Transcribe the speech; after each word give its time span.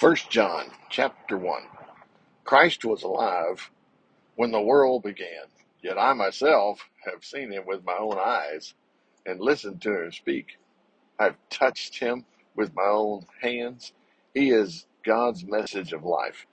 First 0.00 0.30
John 0.30 0.70
chapter 0.88 1.36
1. 1.36 1.60
Christ 2.44 2.86
was 2.86 3.02
alive 3.02 3.70
when 4.34 4.50
the 4.50 4.62
world 4.62 5.02
began, 5.02 5.44
yet 5.82 5.98
I 5.98 6.14
myself 6.14 6.88
have 7.04 7.22
seen 7.22 7.52
him 7.52 7.64
with 7.66 7.84
my 7.84 7.98
own 7.98 8.16
eyes 8.18 8.72
and 9.26 9.38
listened 9.38 9.82
to 9.82 10.02
him 10.02 10.10
speak. 10.10 10.56
I've 11.18 11.36
touched 11.50 11.98
him 11.98 12.24
with 12.56 12.74
my 12.74 12.86
own 12.86 13.26
hands. 13.42 13.92
He 14.32 14.52
is 14.52 14.86
God's 15.04 15.44
message 15.44 15.92
of 15.92 16.02
life. 16.02 16.46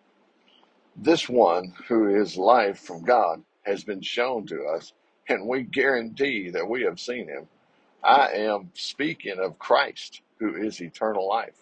This 0.97 1.29
one 1.29 1.73
who 1.87 2.21
is 2.21 2.35
life 2.35 2.79
from 2.79 3.05
God 3.05 3.43
has 3.61 3.81
been 3.85 4.01
shown 4.01 4.45
to 4.47 4.65
us, 4.65 4.91
and 5.29 5.47
we 5.47 5.63
guarantee 5.63 6.49
that 6.49 6.67
we 6.67 6.81
have 6.81 6.99
seen 6.99 7.29
him. 7.29 7.47
I 8.03 8.27
am 8.33 8.71
speaking 8.73 9.39
of 9.39 9.57
Christ, 9.57 10.21
who 10.37 10.53
is 10.53 10.81
eternal 10.81 11.29
life. 11.29 11.55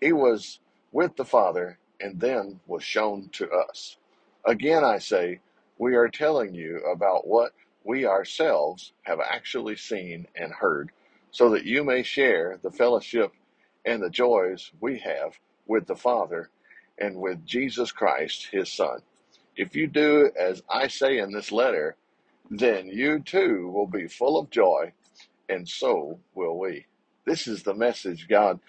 He 0.00 0.14
was 0.14 0.58
with 0.92 1.16
the 1.16 1.24
Father 1.24 1.78
and 2.00 2.20
then 2.20 2.60
was 2.66 2.84
shown 2.84 3.28
to 3.32 3.50
us. 3.50 3.96
Again, 4.46 4.84
I 4.84 4.98
say, 4.98 5.40
we 5.78 5.96
are 5.96 6.08
telling 6.08 6.54
you 6.54 6.78
about 6.92 7.26
what 7.26 7.52
we 7.84 8.06
ourselves 8.06 8.92
have 9.02 9.20
actually 9.20 9.76
seen 9.76 10.26
and 10.36 10.52
heard, 10.52 10.90
so 11.30 11.50
that 11.50 11.64
you 11.64 11.84
may 11.84 12.02
share 12.02 12.58
the 12.62 12.70
fellowship 12.70 13.32
and 13.84 14.02
the 14.02 14.10
joys 14.10 14.70
we 14.80 14.98
have 15.00 15.34
with 15.66 15.86
the 15.86 15.96
Father 15.96 16.50
and 16.98 17.16
with 17.16 17.44
Jesus 17.46 17.92
Christ, 17.92 18.48
his 18.52 18.72
Son. 18.72 19.00
If 19.56 19.76
you 19.76 19.86
do 19.86 20.30
as 20.38 20.62
I 20.70 20.88
say 20.88 21.18
in 21.18 21.32
this 21.32 21.52
letter, 21.52 21.96
then 22.50 22.88
you 22.88 23.20
too 23.20 23.70
will 23.70 23.86
be 23.86 24.08
full 24.08 24.38
of 24.38 24.50
joy, 24.50 24.92
and 25.48 25.68
so 25.68 26.20
will 26.34 26.58
we. 26.58 26.86
This 27.26 27.46
is 27.46 27.62
the 27.62 27.74
message 27.74 28.28
God 28.28 28.60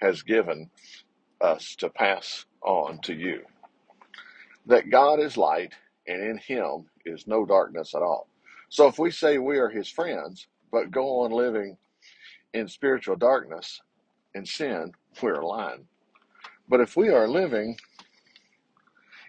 has 0.00 0.22
given 0.22 0.70
us 1.40 1.76
to 1.76 1.90
pass 1.90 2.46
on 2.62 3.00
to 3.02 3.14
you 3.14 3.42
that 4.66 4.90
God 4.90 5.20
is 5.20 5.36
light 5.36 5.72
and 6.06 6.22
in 6.22 6.38
him 6.38 6.86
is 7.04 7.26
no 7.26 7.44
darkness 7.44 7.94
at 7.94 8.02
all. 8.02 8.28
So 8.68 8.86
if 8.86 8.98
we 8.98 9.10
say 9.10 9.38
we 9.38 9.58
are 9.58 9.68
his 9.68 9.88
friends, 9.88 10.46
but 10.70 10.90
go 10.90 11.22
on 11.22 11.32
living 11.32 11.76
in 12.54 12.68
spiritual 12.68 13.16
darkness 13.16 13.80
and 14.34 14.46
sin, 14.46 14.92
we're 15.22 15.42
lying. 15.42 15.86
But 16.68 16.80
if 16.80 16.96
we 16.96 17.08
are 17.08 17.28
living 17.28 17.76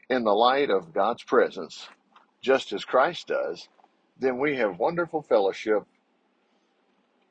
in 0.10 0.24
the 0.24 0.34
light 0.34 0.70
of 0.70 0.94
God's 0.94 1.24
presence, 1.24 1.88
just 2.42 2.74
as 2.74 2.86
Christ 2.86 3.28
does, 3.28 3.68
then 4.20 4.38
we 4.38 4.56
have 4.58 4.80
wonderful 4.80 5.22
fellowship 5.22 5.84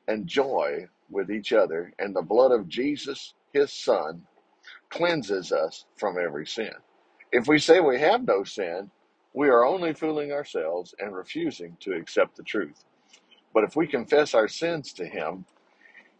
and 0.07 0.27
joy 0.27 0.87
with 1.09 1.31
each 1.31 1.53
other, 1.53 1.93
and 1.99 2.15
the 2.15 2.21
blood 2.21 2.51
of 2.51 2.67
Jesus, 2.67 3.33
his 3.53 3.71
Son, 3.71 4.25
cleanses 4.91 5.53
us 5.53 5.85
from 5.97 6.17
every 6.19 6.47
sin. 6.47 6.73
If 7.33 7.47
we 7.47 7.59
say 7.59 7.81
we 7.81 7.99
have 8.01 8.27
no 8.27 8.45
sin, 8.45 8.91
we 9.33 9.49
are 9.49 9.65
only 9.65 9.93
fooling 9.93 10.33
ourselves 10.33 10.95
and 10.99 11.15
refusing 11.15 11.77
to 11.81 11.93
accept 11.93 12.37
the 12.37 12.43
truth. 12.43 12.85
But 13.53 13.65
if 13.65 13.75
we 13.75 13.87
confess 13.87 14.35
our 14.35 14.49
sins 14.49 14.93
to 14.95 15.05
him, 15.05 15.45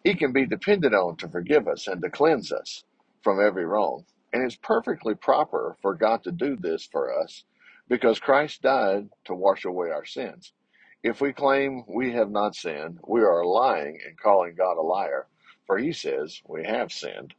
he 0.04 0.16
can 0.16 0.34
be 0.34 0.48
depended 0.48 0.94
on 0.96 1.18
to 1.18 1.30
forgive 1.30 1.68
us 1.68 1.88
and 1.88 2.02
to 2.04 2.10
cleanse 2.10 2.52
us 2.52 2.86
from 3.24 3.40
every 3.46 3.66
wrong. 3.66 4.06
And 4.34 4.44
it's 4.44 4.58
perfectly 4.58 5.16
proper 5.16 5.78
for 5.82 5.96
God 5.96 6.24
to 6.26 6.32
do 6.32 6.58
this 6.58 6.88
for 6.92 7.14
us 7.22 7.46
because 7.90 8.20
Christ 8.20 8.64
died 8.64 9.10
to 9.26 9.36
wash 9.36 9.66
away 9.66 9.92
our 9.92 10.06
sins. 10.06 10.54
If 11.04 11.22
we 11.22 11.34
claim 11.34 11.84
we 11.88 12.14
have 12.14 12.32
not 12.32 12.56
sinned, 12.56 13.00
we 13.08 13.22
are 13.22 13.46
lying 13.46 14.00
and 14.08 14.20
calling 14.20 14.56
God 14.56 14.78
a 14.78 14.82
liar, 14.84 15.28
for 15.68 15.78
he 15.78 15.94
says 15.94 16.42
we 16.48 16.66
have 16.66 16.92
sinned. 16.92 17.34